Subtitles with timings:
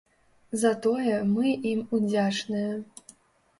[0.61, 2.75] За тое мы ім удзячныя.